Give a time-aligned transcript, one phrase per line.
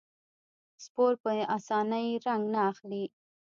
[0.83, 3.03] سپور په اسانۍ رنګ نه اخلي.